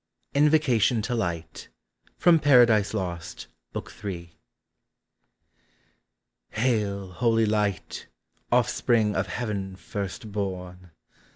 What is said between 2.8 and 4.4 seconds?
LOST," BOOK III.